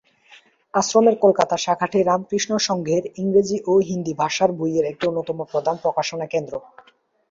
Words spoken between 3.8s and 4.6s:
হিন্দি ভাষার